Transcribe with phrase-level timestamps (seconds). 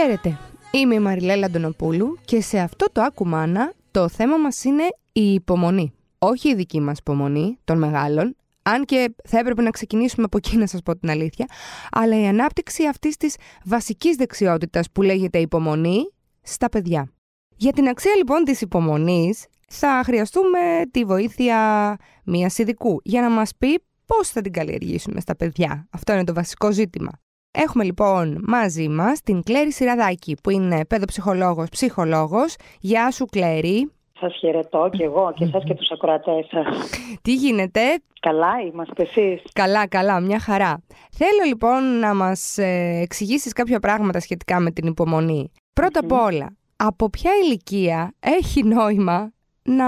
[0.00, 0.38] Χαίρετε,
[0.70, 4.82] είμαι η Μαριλέλα Αντωνοπούλου και σε αυτό το Ακουμάνα το θέμα μας είναι
[5.12, 5.92] η υπομονή.
[6.18, 10.56] Όχι η δική μας υπομονή των μεγάλων, αν και θα έπρεπε να ξεκινήσουμε από εκεί
[10.56, 11.46] να σας πω την αλήθεια,
[11.90, 17.12] αλλά η ανάπτυξη αυτής της βασικής δεξιότητας που λέγεται υπομονή στα παιδιά.
[17.56, 20.58] Για την αξία λοιπόν της υπομονής θα χρειαστούμε
[20.90, 25.88] τη βοήθεια μιας ειδικού για να μας πει πώς θα την καλλιεργήσουμε στα παιδιά.
[25.90, 27.10] Αυτό είναι το βασικό ζήτημα.
[27.50, 32.56] Έχουμε λοιπόν μαζί μας την Κλέρη Σιραδάκη που είναι παιδοψυχολόγος, ψυχολόγος.
[32.80, 33.92] Γεια σου Κλέρη.
[34.20, 36.90] Σας χαιρετώ και εγώ και εσάς και τους ακροατές σας.
[37.22, 37.80] Τι γίνεται;
[38.20, 40.82] Καλά είμαστε εσείς; Καλά, καλά, μια χαρά.
[41.10, 45.50] Θέλω λοιπόν να μας ε, εξηγήσεις κάποια πράγματα σχετικά με την υπομονή.
[45.72, 49.32] Πρώτα απ' όλα, από ποια ηλικία έχει νόημα
[49.68, 49.86] να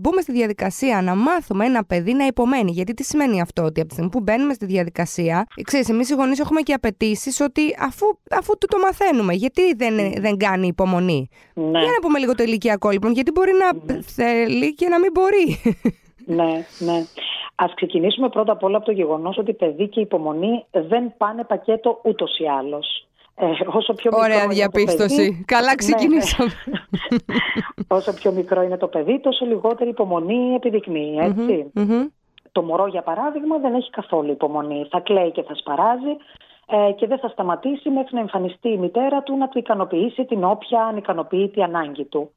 [0.00, 2.70] μπούμε στη διαδικασία, να μάθουμε ένα παιδί να υπομένει.
[2.70, 6.14] Γιατί τι σημαίνει αυτό, ότι από τη στιγμή που μπαίνουμε στη διαδικασία, ξέρεις, εμείς οι
[6.14, 11.28] γονείς έχουμε και απαιτήσεις ότι αφού, αφού του το μαθαίνουμε, γιατί δεν, δεν κάνει υπομονή;
[11.54, 11.78] Ναι.
[11.78, 14.02] Για να πούμε λίγο το ηλικιακό λοιπόν, γιατί μπορεί να ναι.
[14.02, 15.56] θέλει και να μην μπορεί.
[16.26, 17.04] Ναι, ναι.
[17.54, 22.00] Α ξεκινήσουμε πρώτα απ' όλα από το γεγονός ότι παιδί και υπομονή δεν πάνε πακέτο
[22.04, 23.08] ούτως ή άλλως.
[23.40, 25.44] Ε, όσο πιο Ωραία διαπίστωση.
[25.46, 25.74] Καλά ναι.
[25.74, 26.50] ξεκινήσαμε.
[27.98, 31.70] όσο πιο μικρό είναι το παιδί, τόσο λιγότερη υπομονή επιδεικνύει,
[32.52, 34.86] Το μωρό, για παράδειγμα, δεν έχει καθόλου υπομονή.
[34.90, 36.16] Θα κλαίει και θα σπαράζει
[36.72, 40.44] ε, και δεν θα σταματήσει μέχρι να εμφανιστεί η μητέρα του να του ικανοποιήσει την
[40.44, 42.30] όποια ανικανοποιητή ανάγκη του.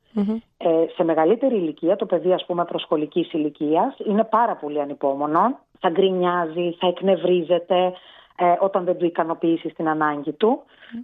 [0.58, 5.90] Ε, σε μεγαλύτερη ηλικία, το παιδί ας πούμε προσχολικής ηλικίας, είναι πάρα πολύ ανυπόμονο, θα
[5.90, 7.94] γκρινιάζει, θα εκνευρίζεται,
[8.36, 10.62] ε, όταν δεν του ικανοποιήσει την ανάγκη του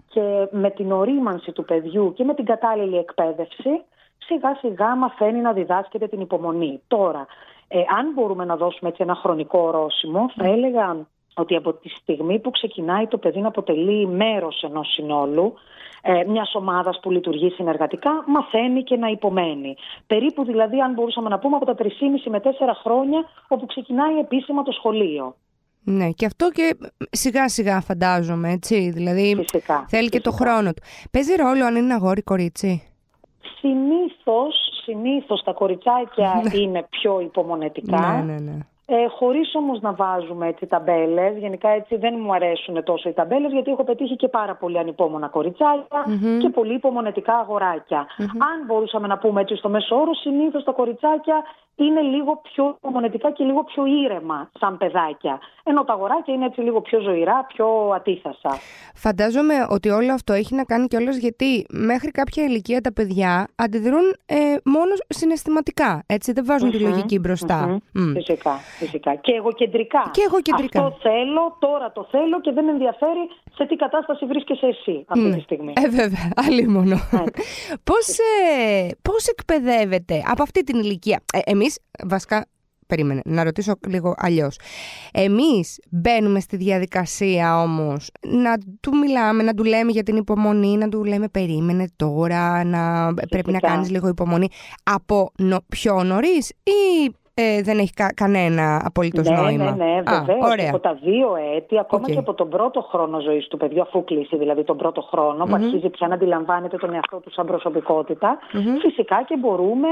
[0.10, 3.82] και με την ορίμανση του παιδιού και με την κατάλληλη εκπαίδευση
[4.18, 6.82] σιγά σιγά μαθαίνει να διδάσκεται την υπομονή.
[6.88, 7.26] Τώρα,
[7.68, 12.40] ε, αν μπορούμε να δώσουμε έτσι ένα χρονικό ορόσημο, θα έλεγα ότι από τη στιγμή
[12.40, 15.54] που ξεκινάει το παιδί να αποτελεί μέρος ενός συνόλου,
[16.02, 19.76] ε, μιας ομάδας που λειτουργεί συνεργατικά, μαθαίνει και να υπομένει.
[20.08, 24.64] Περίπου δηλαδή, αν μπορούσαμε να πούμε, από τα 3,5 με 4 χρόνια, όπου ξεκινάει επίσημα
[24.64, 25.36] το σχολείο.
[25.84, 26.78] Ναι, και αυτό και
[27.12, 28.90] σιγά σιγά φαντάζομαι, έτσι.
[28.90, 30.82] Δηλαδή φυσικά, θέλει και το χρόνο του.
[31.12, 32.84] Παίζει ρόλο αν είναι αγόρι κορίτσι;
[33.60, 36.60] Συνήθως, συνήθως τα κοριτσάκια ναι.
[36.60, 38.24] είναι πιο υπομονετικά.
[38.26, 38.58] Ναι, ναι, ναι.
[38.92, 41.38] Ε, Χωρίς όμως να βάζουμε έτσι ταμπέλες.
[41.38, 45.32] Γενικά έτσι δεν μου αρέσουν τόσο οι ταμπέλες, γιατί έχω πετύχει και πάρα πολύ ανυπόμονα
[46.40, 47.34] και πολύ υπομονετικά
[48.20, 51.44] Αν μπορούσαμε να πούμε έτσι στο μέσο όρο, συνήθως τα κοριτσάκια
[51.84, 55.40] είναι λίγο πιο υπομονετικά και λίγο πιο ήρεμα σαν παιδάκια.
[55.64, 58.52] Ενώ τα αγοράκια είναι έτσι λίγο πιο ζωηρά, πιο ατίθασα.
[58.96, 64.16] Φαντάζομαι ότι όλο αυτό έχει να κάνει κιόλας γιατί μέχρι κάποια ηλικία τα παιδιά αντιδρούν
[64.26, 66.04] ε, μόνος συναισθηματικά.
[66.06, 67.80] Έτσι δεν βαζουν τη λογική μπροστα
[68.14, 69.16] Φυσικά, φυσικά.
[69.16, 70.10] Και εγώ κεντρικά.
[70.12, 70.86] Και εγώ κεντρικά.
[70.86, 75.32] Αυτό θέλω, τώρα το θέλω και δεν με ενδιαφέρει σε τι κατάσταση βρίσκεσαι εσύ αυτή
[75.32, 75.74] τη στιγμή.
[75.76, 76.96] Ε, βέβαια, άλλη μόνο.
[77.90, 81.69] πώς, ε, πώς εκπαιδεύεται από αυτή την ηλικία; Ε, εμείς,
[82.08, 82.46] βασικά,
[82.88, 84.60] περίμενε, να ρωτήσω λίγο αλλιώς.
[85.12, 90.90] Εμείς μπαίνουμε στη διαδικασία όμως να του μιλάμε, να του λέμε για την υπομονή, να
[90.90, 94.48] του λέμε περίμενε τώρα, να πρέπει να κάνεις λίγο υπομονή
[94.84, 99.64] από νο, πιο νωρίς ή ε, δεν έχει κα, κανένα απολύτως ναι, νόημα.
[99.64, 100.70] Ναι, ναι, βεβαίως.
[100.70, 104.38] Από τα δύο έτη, ακόμα και από τον πρώτο χρόνο ζωής του παιδιού, αφού κλείσει
[104.38, 108.38] δηλαδή τον πρώτο χρόνο, που αρχίζει πια να αντιλαμβάνεται τον εαυτό του σαν προσωπικότητα,
[108.82, 109.88] φυσικά και μπορούμε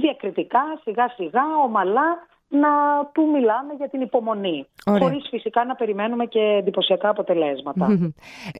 [0.00, 2.68] διακριτικά, σιγά σιγά, ομαλά να
[3.12, 4.66] του μιλάμε για την υπομονή.
[4.86, 5.00] Ωραία.
[5.00, 8.12] Χωρίς φυσικά να περιμένουμε και εντυπωσιακά αποτελέσματα.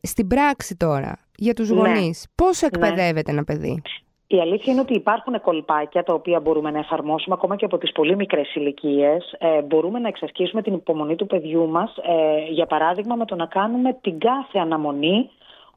[0.03, 1.76] Στην πράξη τώρα, για τους ναι.
[1.76, 2.69] γονείς, πώς ναι.
[2.72, 3.82] εκπαιδεύεται ένα παιδί;
[4.31, 7.93] Η αλήθεια είναι ότι υπάρχουν κολπάκια τα οποία μπορούμε να εφαρμόσουμε ακόμα και από τις
[7.93, 9.34] πολύ μικρές ηλικίες.
[9.39, 13.47] Ε, μπορούμε να εξασκήσουμε την υπομονή του παιδιού μας, ε, για παράδειγμα με το να
[13.47, 15.31] κάνουμε την κάθε αναμονή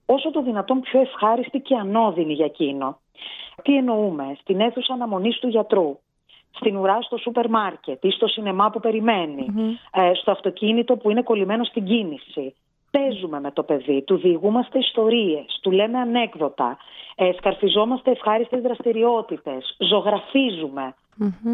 [0.05, 2.99] όσο το δυνατόν πιο ευχάριστη και ανώδυνη για εκείνο.
[3.61, 5.97] Τι εννοούμε, στην αίθουσα αναμονής του γιατρού
[6.51, 9.47] στην ουρά στο σούπερ μάρκετ ή στο σινεμά που περιμενει
[9.91, 12.55] ε, στο αυτοκίνητο που είναι κολλημένο στην κίνηση.
[12.91, 16.77] Παίζουμε με το παιδί, του διηγούμαστε ιστορίες, του λέμε ανέκδοτα,
[17.15, 20.95] ε, σκαρφιζόμαστε ευχάριστες δραστηριότητες, ζωγραφίζουμε.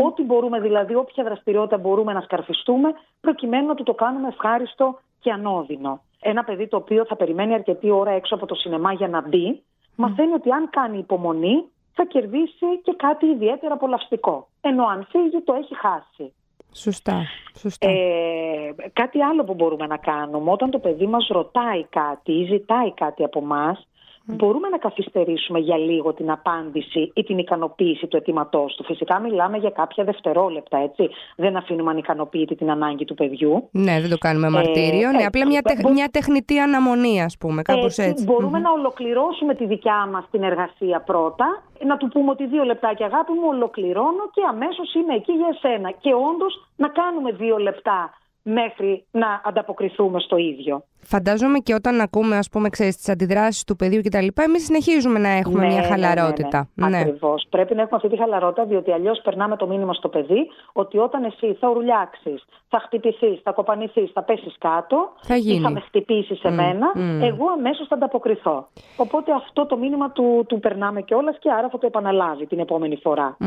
[0.05, 5.31] Ό,τι μπορούμε δηλαδή, όποια δραστηριότητα μπορούμε να σκαρφιστούμε, προκειμένου να του το κάνουμε ευχάριστο και
[5.31, 6.01] ανώδυνο.
[6.19, 9.63] Ένα παιδί το οποίο θα περιμένει αρκετή ώρα έξω από το σινεμά για να μπει,
[9.95, 11.63] μαθαίνει ότι αν κάνει υπομονή,
[11.93, 14.47] θα κερδίσει και κάτι ιδιαίτερα απολαυστικό.
[14.61, 16.33] Ενώ αν φύγει το έχει χάσει.
[16.77, 17.25] Σωστά.
[17.59, 17.89] Σωστά.
[17.89, 22.93] Ε, κάτι άλλο που μπορούμε να κάνουμε, όταν το παιδί μας ρωτάει κάτι ή ζητάει
[22.93, 23.87] κάτι από μας,
[24.35, 28.83] μπορούμε να καθυστερήσουμε για λίγο την απάντηση ή την ικανοποίηση του αιτήματός του.
[28.83, 31.09] Φυσικά μιλάμε για κάποια δευτερόλεπτα, έτσι.
[31.35, 33.69] Δεν αφήνουμε ανικανοποιητή την ανάγκη του παιδιού.
[33.71, 35.11] Ναι, δεν το κάνουμε μαρτύριο.
[35.11, 38.23] ναι, απλά μια, μια τεχνητή αναμονή, ας πούμε, κάπως έτσι.
[38.23, 43.05] Μπορούμε να ολοκληρώσουμε τη δικιά μας την εργασία πρώτα, να του πούμε ότι δύο λεπτάκια
[43.05, 45.91] αγάπη μου ολοκληρώνω και αμέσως είμαι εκεί για εσένα.
[45.91, 48.13] Και όντως να κάνουμε δύο λεπτά
[48.47, 50.83] μέχρι να ανταποκριθούμε στο ίδιο.
[50.99, 54.63] Φαντάζομαι και όταν ακούμε, ας πούμε, ξέρεις, τις αντιδράσεις του παιδιού και τα λοιπά, εμείς
[54.65, 56.69] συνεχίζουμε να έχουμε ναι, μια ναι, χαλαρότητα.
[56.73, 57.47] Ναι, ναι, Ακριβώς.
[57.49, 61.23] Πρέπει να έχουμε αυτή τη χαλαρότητα, διότι αλλιώς περνάμε το μήνυμα στο παιδί ότι όταν
[61.23, 65.57] εσύ θα ουρλιάξεις, θα χτυπηθείς, θα κοπανηθείς, θα πέσεις κάτω θα γίνει.
[65.57, 66.87] ή θα με χτυπήσει σε μένα,
[67.21, 68.67] εγώ αμέσως θα ανταποκριθώ.
[68.97, 72.95] Οπότε αυτό το μήνυμα του, του περνάμε κιόλας και άρα θα το επαναλάβει την επόμενη
[72.95, 73.37] φορά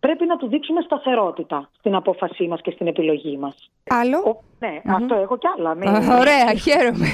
[0.00, 3.70] πρέπει να του δείξουμε σταθερότητα στην απόφασή μας και στην επιλογή μας.
[3.88, 5.74] Άλλο; ναι, αυτό έχω κι άλλα.
[5.74, 5.88] Ναι.
[6.20, 7.06] Ωραία, χαίρομαι.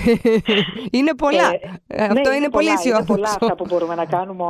[0.99, 1.53] είναι πολλά.
[1.87, 3.13] Ε, αυτό ναι, είναι, πολύ αισιόδοξο.
[3.13, 4.45] Είναι πολλά αυτά που μπορούμε να κάνουμε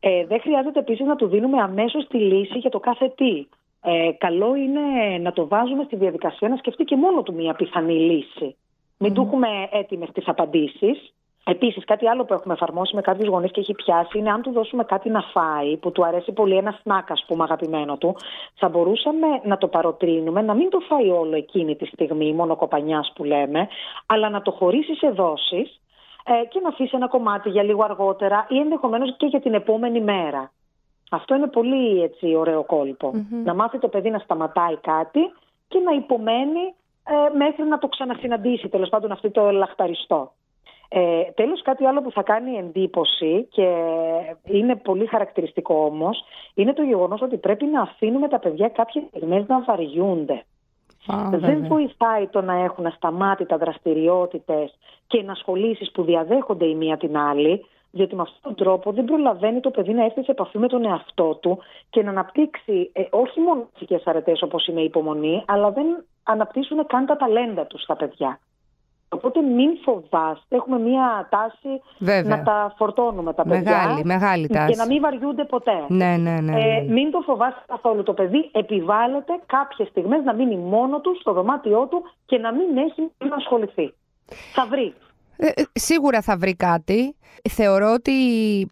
[0.00, 3.46] Ε, δεν χρειάζεται επίσης να του δίνουμε αμέσως τη λύση για το κάθε τι.
[3.84, 7.94] Ε, καλό είναι να το βάζουμε στη διαδικασία να σκεφτεί και μόνο του μια πιθανή
[7.94, 8.56] λύση.
[8.98, 11.12] Μην του έχουμε έτοιμες τις απαντήσεις.
[11.44, 14.52] Επίσης, κάτι άλλο που έχουμε εφαρμόσει με κάποιους γονείς και έχει πιάσει είναι αν του
[14.52, 18.16] δώσουμε κάτι να φάει, που του αρέσει πολύ ένα σνακ, ας πούμε, αγαπημένο του,
[18.54, 23.04] θα μπορούσαμε να το παροτρύνουμε, να μην το φάει όλο εκείνη τη στιγμή, μόνο κοπανιά
[23.14, 23.68] που λέμε,
[24.06, 25.80] αλλά να το χωρίσει σε δόσεις
[26.24, 30.00] ε, και να αφήσει ένα κομμάτι για λίγο αργότερα ή ενδεχομένως και για την επόμενη
[30.00, 30.50] μέρα.
[31.10, 32.66] Αυτό είναι πολύ έτσι, ωραίο
[33.44, 35.32] Να μάθει το παιδί να σταματάει κάτι
[35.68, 36.74] και να υπομένει
[37.04, 40.32] ε, μέχρι να το ξανασυναντήσει, τέλος πάντων, αυτό το ελαχταριστό.
[40.94, 43.66] Ε, τέλος κάτι άλλο που θα κάνει εντύπωση και
[44.44, 46.24] είναι πολύ χαρακτηριστικό όμως
[46.54, 50.44] είναι το γεγονός ότι πρέπει να αφήνουμε τα παιδιά κάποιες στιγμές να βαριούνται.
[51.30, 57.66] Δεν βοηθάει το να έχουν ασταμάτητα δραστηριότητες και ενασχολήσεις που διαδέχονται η μία την άλλη,
[57.90, 60.84] διότι με αυτόν τον τρόπο δεν προλαβαίνει το παιδί να έρθει σε επαφή με τον
[60.84, 61.58] εαυτό του
[61.90, 66.86] και να αναπτύξει ε, όχι μόνο φυσικές αρετές όπως είναι η υπομονή, αλλά δεν αναπτύσσουν
[66.86, 68.38] καν τα ταλέντα τους στα παιδιά.
[69.12, 71.82] Οπότε μην φοβάστε, έχουμε μία τάση
[72.24, 73.62] να τα φορτώνουμε τα παιδιά.
[73.62, 74.70] Μεγάλη, μεγάλη τάση.
[74.70, 75.84] Και να μην βαριούνται ποτέ.
[75.88, 76.92] Ναι, ναι, ναι, ε, ναι.
[76.92, 78.02] μην το φοβάστε καθόλου.
[78.02, 82.76] Το παιδί επιβάλλεται κάποιες στιγμές να μείνει μόνο του στο δωμάτιό του και να μην
[82.76, 83.94] έχει να ασχοληθεί.
[84.54, 84.94] Θα βρει.
[85.36, 87.16] Ε, ε, σίγουρα θα βρει κάτι.
[87.50, 88.12] Θεωρώ ότι,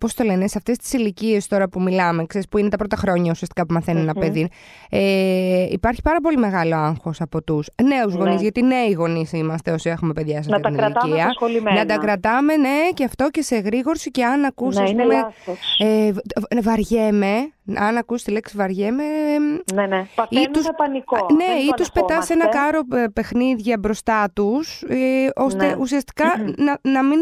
[0.00, 2.96] πώ το λένε, σε αυτέ τι ηλικίε τώρα που μιλάμε, ξέρεις, που είναι τα πρώτα
[2.96, 4.48] χρόνια ουσιαστικά που μαθαίνει ένα παιδί,
[4.90, 8.40] ε, υπάρχει πάρα πολύ μεγάλο άγχο από του νέου γονεί, ναι.
[8.40, 11.30] γιατί νέοι γονεί είμαστε όσοι έχουμε παιδιά σε αυτή την ηλικία.
[11.74, 14.80] Να τα κρατάμε, ναι, και αυτό και σε γρήγορση και αν ακούσει.
[14.80, 15.14] Ναι, πούμε,
[15.78, 16.12] ε,
[16.62, 19.04] βαριέμαι, αν ακούσει τη λέξη βαριέμαι.
[19.74, 20.06] Ναι, ναι.
[20.28, 21.26] Ή τους, πανικό.
[21.36, 24.96] Ναι, ή τους πετάς ένα κάρο ε, παιχνίδια μπροστά τους, ε,
[25.36, 25.76] ώστε ναι.
[25.78, 26.24] ουσιαστικά
[26.56, 27.20] να, να μην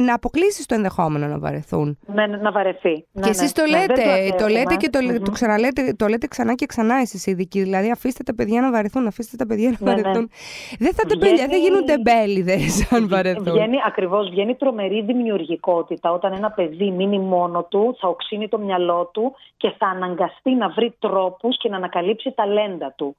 [0.00, 1.98] να αποκλείσεις το ενδεχόμενο να βαρεθούν.
[2.06, 2.94] Ναι, να βαρεθεί.
[2.94, 3.64] Και ναι, εσείς ναι.
[3.64, 6.94] το ναι, λέτε, το, λέτε και το, mm το ξαναλέτε, το λέτε ξανά και ξανά
[6.94, 7.62] εσείς οι ειδικοί.
[7.62, 10.30] Δηλαδή, αφήστε τα παιδιά να βαρεθούν, αφήστε τα παιδιά να βαρεθούν.
[10.78, 11.20] Δεν θα βγαίνει...
[11.20, 12.58] παιδιά, δεν γίνονται μπέληδε
[12.90, 13.52] αν βαρεθούν.
[13.52, 19.10] Βγαίνει, ακριβώς, βγαίνει τρομερή δημιουργικότητα όταν ένα παιδί μείνει μόνο του, θα οξύνει το μυαλό
[19.12, 23.16] του και θα αναγκαστεί να βρει τρόπους και να ανακαλύψει ταλέντα του.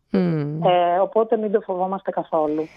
[0.63, 2.67] Ε, οπότε μην το φοβόμαστε καθόλου.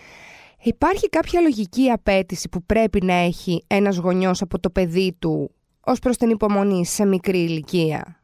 [0.63, 5.51] Υπάρχει κάποια λογική απέτηση που πρέπει να έχει ένας γονιός από το παιδί του
[5.85, 8.21] ως προς την υπομονή σε μικρή ηλικία;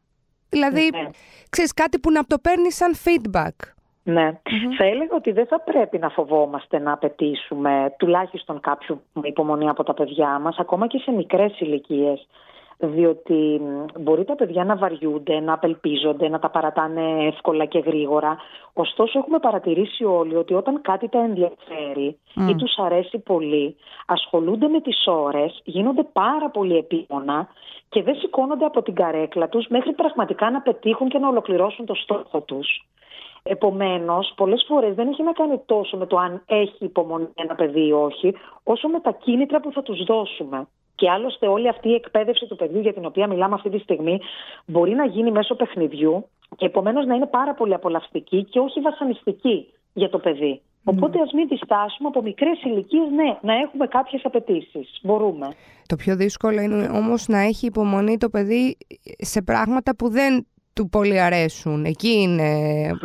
[0.49, 1.09] Δηλαδή, ναι.
[1.49, 3.55] ξέρεις κάτι που να το παίρνει σαν feedback.
[4.03, 4.39] Ναι.
[4.77, 9.93] Θα έλεγα ότι δεν θα πρέπει να φοβόμαστε να απαιτήσουμε τουλάχιστον κάποιο υπομονή από τα
[9.93, 12.27] παιδιά μας, ακόμα και σε μικρές ηλικίες
[12.81, 13.61] διότι
[13.99, 18.37] μπορεί τα παιδιά να βαριούνται, να απελπίζονται, να τα παρατάνε εύκολα και γρήγορα.
[18.73, 22.17] Ωστόσο έχουμε παρατηρήσει όλοι ότι όταν κάτι τα ενδιαφέρει
[22.49, 27.47] ή τους αρέσει πολύ, ασχολούνται με τις ώρες, γίνονται πάρα πολύ επίμονα
[27.89, 31.93] και δεν σηκώνονται από την καρέκλα τους μέχρι πραγματικά να πετύχουν και να ολοκληρώσουν το
[31.93, 32.85] στόχο τους.
[33.43, 37.87] Επομένως, πολλές φορές δεν έχει να κάνει τόσο με το αν έχει υπομονή ένα παιδί
[37.87, 38.33] ή όχι,
[38.63, 40.67] όσο με τα κίνητρα που θα τους δώσουμε.
[41.01, 44.19] Και άλλωστε όλη αυτή η εκπαίδευση του παιδιού για την οποία μιλάμε αυτή τη στιγμή
[44.65, 46.27] μπορεί να γίνει μέσω παιχνιδιού
[46.57, 50.61] και επομένως να είναι πάρα πολύ απολαυστική και όχι βασανιστική για το παιδί.
[50.83, 54.99] Οπότε ας μην διστάσουμε από μικρές ηλικίες, ναι, να έχουμε κάποιες απαιτήσεις.
[55.03, 55.47] Μπορούμε.
[55.85, 58.77] Το πιο δύσκολο είναι όμως να έχει υπομονή το παιδί
[59.17, 61.85] σε πράγματα που δεν του πολύ αρέσουν.
[61.85, 62.49] Εκεί είναι,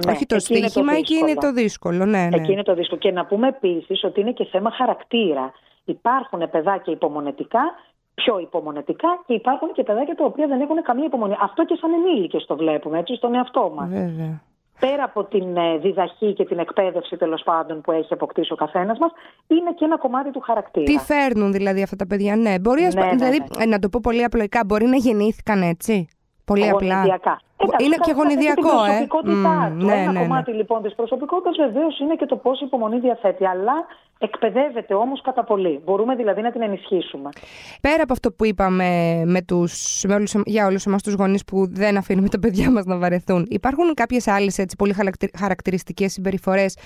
[0.07, 2.05] ναι, όχι το στοίχημα, εκεί είναι το δύσκολο.
[2.05, 2.37] Ναι, ναι.
[2.37, 3.01] Εκεί είναι το δύσκολο.
[3.01, 5.53] Και να πούμε επίσης ότι είναι και θέμα χαρακτήρα.
[5.87, 7.63] Υπάρχουν παιδάκια υπομονετικά,
[8.15, 11.37] πιο υπομονετικά και υπάρχουν και παιδάκια τα οποία δεν έχουν καμία υπομονή.
[11.41, 13.89] Αυτό και σαν ενήλικες το βλέπουμε, έτσι, στον εαυτό μας.
[13.89, 14.41] Βέβαια.
[14.81, 18.99] πέρα από την ε, διδαχή και την εκπαίδευση τέλος πάντων που έχει αποκτήσει ο καθένας
[18.99, 19.11] μας,
[19.47, 20.85] είναι και ένα κομμάτι του χαρακτήρα.
[20.85, 22.59] Τι φέρνουν δηλαδή αυτά τα παιδιά, ναι.
[22.59, 23.65] Μπορεί ναι, ναι, δηλαδή, ναι.
[23.65, 26.09] να το πω πολύ απλοϊκά, μπορεί να γεννήθηκαν έτσι;
[26.47, 27.05] Πολύ απλά.
[27.85, 29.07] είναι και γονιδιακό, ε.
[29.25, 33.47] Mm, ναι, Ένα ναι, κομμάτι λοιπόν της προσωπικότητας βεβαίως είναι και το πόσο υπομονή διαθέτει.
[33.47, 33.87] Αλλά
[34.19, 35.81] εκπαιδεύεται όμως κατά πολύ.
[35.85, 37.29] Μπορούμε δηλαδή να την ενισχύσουμε.
[37.81, 41.67] Πέρα από αυτό που είπαμε με τους, με όλους, για όλους εμάς τους γονείς που
[41.69, 44.95] δεν αφήνουμε τα παιδιά μας να βαρεθούν, υπάρχουν κάποιες άλλες πολύ
[45.39, 46.77] χαρακτηριστικές συμπεριφορές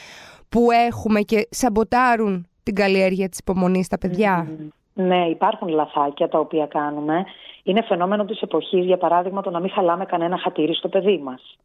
[0.49, 4.49] που έχουμε και σαμποτάρουν την καλλιέργεια της υπομονής στα παιδιά;
[4.95, 7.25] Ναι, υπάρχουν λαθάκια τα οποία κάνουμε.
[7.63, 11.59] Είναι φαινόμενο της εποχής, για παράδειγμα, το να μην χαλάμε κανένα χατήρι στο παιδί μας.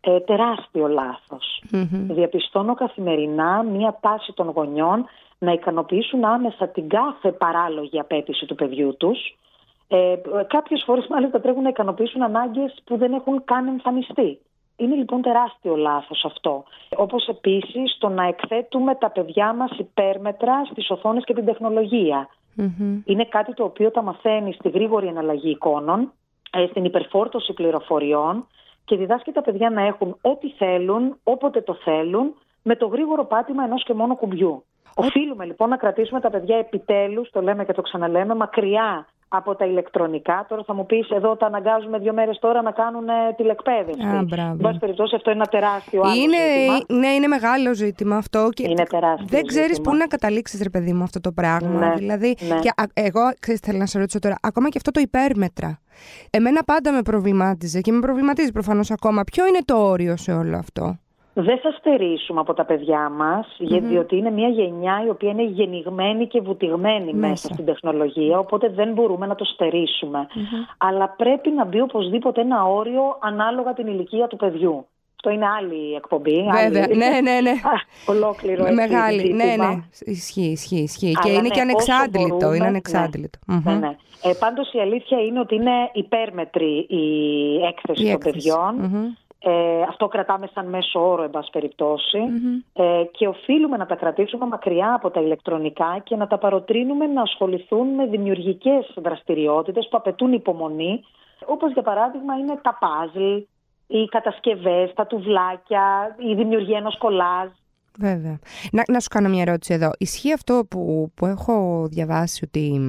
[0.00, 0.88] Ε, τεράστιο
[1.90, 5.04] Διαπιστώνω καθημερινά μία τάση των γονιών
[5.38, 9.36] να ικανοποιήσουν άμεσα την κάθε παράλογη απέτηση του παιδιού τους.
[9.88, 10.14] Ε,
[10.46, 14.38] κάποιες φορές μάλιστα τρέχουν να ικανοποιήσουν ανάγκες που δεν έχουν καν εμφανιστεί.
[14.76, 16.64] Είναι λοιπόν τεράστιο λάθος αυτό.
[16.96, 22.28] Όπως επίσης το να εκθέτουμε τα παιδιά μας υπέρμετρα στις οθόνες και την τεχνολογία.
[23.04, 26.12] Είναι κάτι το οποίο τα μαθαίνει στη γρήγορη εναλλαγή εικόνων,
[26.50, 28.46] ε, στην υπερφόρτωση πληροφοριών
[28.88, 33.64] και διδάσκει τα παιδιά να έχουν ό,τι θέλουν, όποτε το θέλουν, με το γρήγορο πάτημα
[33.64, 34.64] ενός και μόνο κουμπιού.
[34.94, 39.64] Οφείλουμε λοιπόν να κρατήσουμε τα παιδιά επιτέλους, το λέμε και το ξαναλέμε, μακριά από τα
[39.64, 40.46] ηλεκτρονικά.
[40.48, 43.06] Τώρα θα μου πεις εδώ τα αναγκάζουμε δύο μέρες τώρα να κάνουν
[43.36, 44.06] τηλεκπαίδευση.
[44.06, 44.50] Α, μπράβο.
[44.50, 46.98] Εν πάση περιπτώσει, αυτό είναι ένα τεράστιο άλλο είναι, ζήτημα.
[46.98, 48.48] Ναι, είναι μεγάλο ζήτημα αυτό.
[48.52, 49.26] Και είναι τεράστιο.
[49.28, 51.86] Δεν ξέρεις πού να καταλήξεις, ρε παιδί μου, αυτό το πράγμα.
[51.86, 52.58] Ναι, δηλαδή, ναι.
[52.58, 55.78] και, εγώ ξέρεις, θέλω να σε ρωτήσω τώρα, ακόμα και αυτό το υπέρμετρα.
[56.30, 59.24] Εμένα πάντα με προβλημάτιζε και με προβληματίζει προφανώς ακόμα.
[59.24, 60.98] Ποιο είναι το όριο σε όλο αυτό;
[61.40, 63.90] Δεν θα στερήσουμε από τα παιδιά μας, mm-hmm.
[63.90, 67.48] γιατί είναι μια γενιά η οποία είναι γεννηγμένη και βουτυγμένη μέσα.
[67.52, 70.26] στην τεχνολογία, οπότε δεν μπορούμε να το στερήσουμε.
[70.78, 74.86] Αλλά πρέπει να μπει οπωσδήποτε ένα όριο ανάλογα την ηλικία του παιδιού.
[75.16, 76.46] Αυτό είναι άλλη εκπομπή.
[76.62, 76.96] Βέβαια, άλλη...
[77.02, 77.52] ναι, ναι, ναι.
[78.06, 79.82] Ολόκληρο έτσι, Μεγάλη, ναι, ναι.
[79.98, 81.12] Ισχύει, ισχύει, ισχύει.
[81.22, 82.36] Και είναι ναι, και ανεξάντλητο.
[82.36, 83.38] Μπορούμε, είναι ανεξάντλητο.
[83.46, 83.78] Ναι, mm-hmm.
[83.78, 87.04] ναι, Ε, πάντως η αλήθεια είναι ότι είναι υπέρμετρη η
[87.68, 88.72] έκθεση η των παιδιών.
[88.80, 89.27] Mm-hmm.
[89.40, 91.50] Ε, αυτό κρατάμε σαν μέσο όρο, εν πάση
[92.72, 97.22] ε, και οφείλουμε να τα κρατήσουμε μακριά από τα ηλεκτρονικά και να τα παροτρύνουμε να
[97.22, 101.00] ασχοληθούν με δημιουργικές δραστηριότητες που απαιτούν υπομονή,
[101.46, 103.36] όπως για παράδειγμα είναι τα παζλ,
[103.86, 107.48] οι κατασκευές, τα τουβλάκια, η δημιουργία ενός κολάζ.
[107.98, 108.38] Βέβαια.
[108.72, 109.90] Να, να σου κάνω μια ερώτηση εδώ.
[109.98, 112.80] Ισχύει αυτό που, που έχω διαβάσει ότι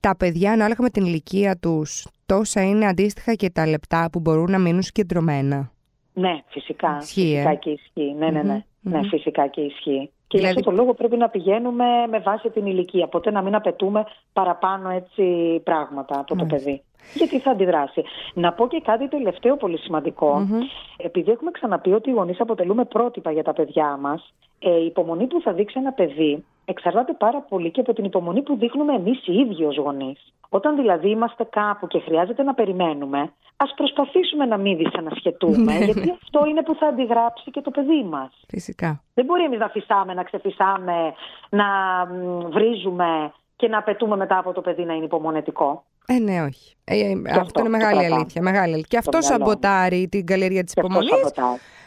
[0.00, 4.50] τα παιδιά ανάλογα με την ηλικία τους τόσα είναι αντίστοιχα και τα λεπτά που μπορούν
[4.50, 5.72] να μείνουν συγκεντρωμένα;
[6.12, 6.98] Ναι, φυσικά.
[7.00, 8.14] Ισχύει, φυσικά ε; και ισχύει.
[8.18, 8.62] Ναι, ναι, ναι.
[8.80, 10.10] ναι φυσικά και ισχύει.
[10.26, 10.54] Και δηλαδή...
[10.54, 13.06] για αυτό το λόγο πρέπει να πηγαίνουμε με βάση την ηλικία.
[13.06, 16.82] Ποτέ να μην απαιτούμε παραπάνω έτσι πράγματα από το παιδί.
[17.14, 18.02] Γιατί θα αντιδράσει.
[18.34, 19.78] Να πω και κάτι τελευταίο πολύ
[20.96, 25.26] Επειδή έχουμε ξαναπεί ότι οι γονείς αποτελούμε πρότυπα για τα παιδιά μας, ε, η υπομονή
[25.26, 29.26] που θα δείξει ένα παιδί εξαρτάται πάρα πολύ και από την υπομονή που δείχνουμε εμείς
[29.26, 30.32] οι ίδιοι ως γονείς.
[30.48, 35.84] Όταν δηλαδή είμαστε κάπου και χρειάζεται να περιμένουμε, ας προσπαθήσουμε να μην δυσανασχετούμε, ναι.
[35.84, 38.30] γιατί αυτό είναι που θα αντιγράψει και το παιδί μας.
[38.48, 39.02] Φυσικά.
[39.14, 41.12] Δεν μπορεί εμείς να φυσάμε, να ξεφυσάμε,
[41.48, 41.66] να
[42.50, 45.84] βρίζουμε και να απαιτούμε μετά από το παιδί να είναι υπομονετικό.
[46.06, 46.74] Ε, ναι, όχι.
[46.84, 48.86] Ε, ε αυτό, αυτό, είναι μεγάλη αλήθεια, μεγάλη αλήθεια.
[48.88, 51.32] Και αυτό σαμποτάρει την καλλιέργεια της υπομονής.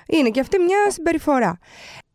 [0.08, 1.60] Είναι και αυτή μια συμπεριφορά.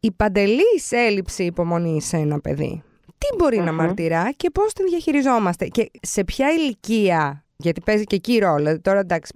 [0.01, 2.83] Η παντελής έλλειψη υπομονής σε ένα παιδί
[3.21, 8.17] τι μπορει να μαρτυρά και πώς την διαχειριζόμαστε και σε ποια ηλικία γιατί παίζει και
[8.17, 8.81] εκεί ρόλο.
[8.81, 9.33] Τώρα εντάξει,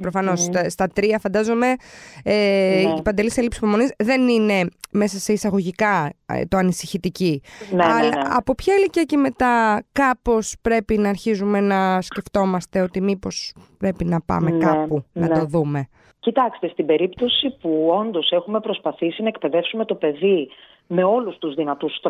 [0.66, 1.75] στα, τρία φαντάζομαι
[2.23, 2.94] ε, ναι.
[2.99, 7.42] η παντελής έλλειψη υπομονής δεν είναι μέσα σε εισαγωγικά ε, το ανησυχητική.
[7.71, 8.23] Ναι, ναι, Αλλά ναι.
[8.28, 14.21] από ποια ηλικία και μετά κάπως πρέπει να αρχίζουμε να σκεφτόμαστε ότι μήπως πρέπει να
[14.21, 15.88] πάμε ναι, κάπου να το δούμε;
[16.25, 20.50] Κοιτάξτε, στην περίπτωση που όντως έχουμε προσπαθήσει να εκπαιδεύσουμε το παιδί
[20.87, 22.00] με όλους τους δυνατούς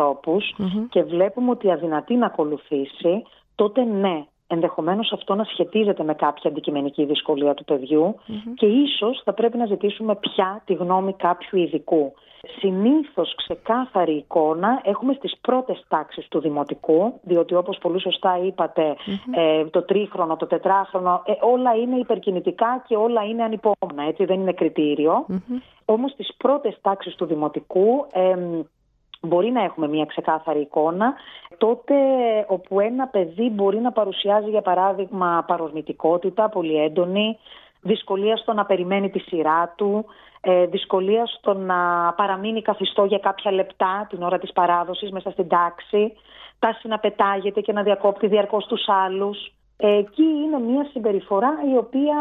[0.89, 3.23] και βλέπουμε ότι αδυνατεί να ακολουθήσει,
[3.55, 8.15] τότε ναι, ενδεχομένως αυτό να σχετίζεται με κάποια αντικειμενική δυσκολία του παιδιου
[8.55, 12.13] και ίσως θα πρέπει να ζητήσουμε πια τη γνώμη κάποιου ειδικού.
[12.59, 18.37] Συνήθως ξεκάθαρη εικόνα έχουμε στις πρώτες τάξεις του δημοτικού, διότι όπως πολύ σωστά
[19.35, 24.41] ε, το τρίχρονο, το τετράχρονο, ε, όλα είναι υπερκινητικά και όλα είναι ανυπόμονα, έτσι δεν
[24.41, 25.27] είναι κριτήριο.
[25.29, 25.61] Mm-hmm.
[25.85, 28.07] Όμως στις πρώτες τάξεις του δημοτικού
[29.21, 31.15] μπορεί να έχουμε μια ξεκάθαρη εικόνα,
[31.59, 31.95] τότε
[32.47, 37.39] όπου ένα παιδί μπορεί να παρουσιάζει για παράδειγμα παρορμητικότητα πολύ έντονη,
[37.85, 40.05] δυσκολία στο να περιμένει τη σειρά του,
[40.41, 45.49] ε, δυσκολία στο να παραμείνει καθιστό για κάποια λεπτά την ώρα της παράδοσης μέσα στην
[45.49, 46.13] τάξη,
[46.59, 52.15] τάση να πετάγεται και να διακόπτει διαρκώς τους άλλους, Εκεί είναι μια συμπεριφορά η οποία,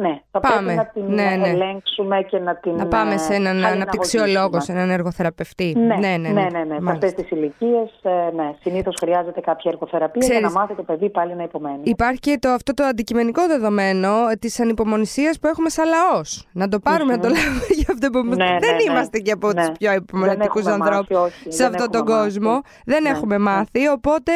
[0.00, 0.56] ναι, θα Πάμε.
[0.62, 1.48] πρέπει να την Ναι, ναι.
[1.48, 3.72] ελέγξουμε και να την Να πάμε σε έναν χαλιναγωγήσουμε.
[3.82, 5.72] αναπτυξιολόγο, σε έναν εργοθεραπευτή.
[5.76, 6.28] Ναι, ναι, ναι.
[6.28, 6.74] ναι, ναι, ναι.
[6.74, 6.90] Σε Μάλιστα.
[6.92, 11.10] αυτές τις ηλικίες, ε, ναι, συνήθως χρειάζεται κάποια εργοθεραπεία για Ξέρεις, να μάθει το παιδί
[11.10, 11.80] πάλι να υπομένει.
[11.82, 16.48] Υπάρχει και το, αυτό το αντικειμενικό δεδομένο της ανυπομονησίας που έχουμε σαν λαός.
[16.52, 18.82] Να το πάρουμε να το λέμε για αυτό που Ναι, Δεν ναι, ναι.
[18.92, 19.54] είμαστε και από Ναι.
[19.54, 22.50] τους πιο υπομονετικούς Δεν έχουμε ανθρώπους μάθει, όχι, σε δεν αυτόν τον έχουμε κόσμο.
[22.50, 22.62] μάθει.
[22.84, 23.42] Δεν Ναι, έχουμε ναι.
[23.42, 23.86] μάθει.
[23.88, 24.32] Οπότε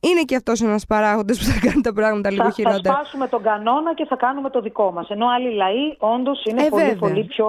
[0.00, 2.94] είναι και αυτός ένας παράγοντας που θα κάνει τα πράγματα λίγο θα, θα χειρότερα.
[2.94, 5.08] σπάσουμε τον κανόνα και θα κάνουμε το δικό μας.
[5.08, 6.98] Ενώ άλλοι λαοί όντως είναι Ε, πολύ, βέβαια.
[6.98, 7.46] πολύ πιο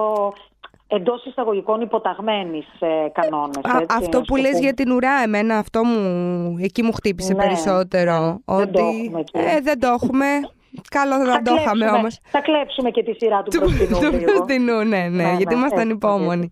[0.92, 3.56] εντός εισαγωγικών υποταγμένοι σε κανόνες.
[3.64, 4.60] Α, έτσι, αυτό ας που το λες πούμε.
[4.64, 8.20] για την ουρά, εμένα αυτό μου, εκεί μου χτύπησε Ναι, περισσότερο.
[8.22, 8.56] ναι.
[8.56, 9.38] Δεν Ότι το έχουμε εκεί.
[9.56, 10.26] ε, δεν το έχουμε.
[10.90, 12.18] Καλό θα, Θα το είχαμε κλέψουμε- όμως.
[12.24, 14.32] Θα κλέψουμε και τη σειρά του μπροστινού Του λίγο.
[14.32, 16.50] μπροστινού, ναι, ναι, Ναι, γιατί ναι, ήμασταν έτσι, υπόμονοι.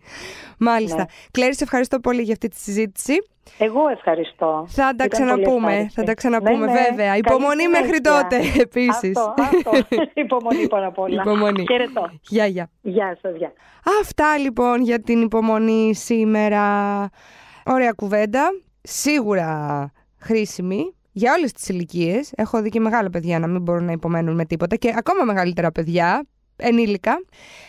[0.58, 0.96] Μάλιστα.
[0.96, 1.04] Ναι.
[1.30, 3.14] Κλέρι, σε ευχαριστώ πολύ για αυτή τη συζήτηση.
[3.58, 4.64] Εγώ ευχαριστώ.
[4.68, 6.00] Θα τα Ήταν ξαναπούμε, πολύ ευχάριστη.
[6.00, 6.72] θα τα ξαναπούμε Ναι, ναι.
[6.88, 7.06] βέβαια.
[7.08, 8.26] Καλή Υπομονή μέχρι συνέχεια.
[8.28, 9.16] τότε επίσης.
[9.16, 9.70] Αυτό, αυτό.
[10.24, 11.22] Υπομονή πάνω απ' όλα.
[11.22, 11.64] Υπομονή.
[11.70, 12.10] Χαιρετώ.
[12.28, 12.70] Γεια, γεια.
[12.82, 13.52] Γεια σας, γεια.
[14.00, 16.64] Αυτά λοιπόν για την υπομονή σήμερα.
[17.64, 18.48] Ωραία κουβέντα.
[18.82, 22.32] Σίγουρα χρήσιμη για όλες τις ηλικίες.
[22.34, 25.72] Έχω δει και μεγάλα παιδιά να μην μπορούν να υπομένουν με τίποτα και ακόμα μεγαλύτερα
[25.72, 27.24] παιδιά, ενήλικα.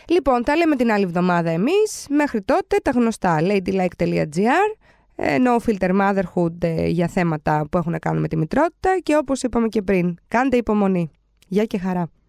[0.08, 2.06] Λοιπόν, τα λέμε την άλλη εβδομάδα εμείς.
[2.08, 4.68] Μέχρι τότε τα γνωστά ladylike.gr
[5.16, 9.16] ε, No filter motherhood ε, για θέματα που έχουν να κάνουν με τη μητρότητα και
[9.16, 11.10] όπως είπαμε και πριν, κάντε υπομονή.
[11.48, 12.19] Γεια και χαρά.